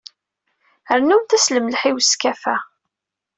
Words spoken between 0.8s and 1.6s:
Rnumt-as